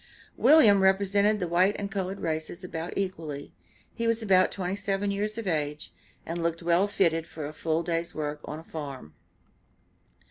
William 0.35 0.81
represented 0.81 1.39
the 1.39 1.47
white 1.47 1.75
and 1.77 1.91
colored 1.91 2.21
races 2.21 2.63
about 2.63 2.91
equally; 2.97 3.53
he 3.93 4.07
was 4.07 4.23
about 4.23 4.51
twenty 4.51 4.75
seven 4.75 5.11
years 5.11 5.37
of 5.37 5.45
age, 5.45 5.93
and 6.25 6.41
looked 6.41 6.63
well 6.63 6.87
fitted 6.87 7.27
for 7.27 7.45
a 7.45 7.53
full 7.53 7.83
day's 7.83 8.15
work 8.15 8.39
on 8.45 8.57
a 8.57 8.63
farm. 8.63 9.13